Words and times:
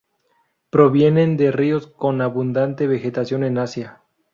Provienen 0.71 1.37
de 1.37 1.51
ríos 1.51 1.85
con 1.85 2.21
abundante 2.23 2.87
vegetación 2.87 3.43
en 3.43 3.59
Asia. 3.59 4.01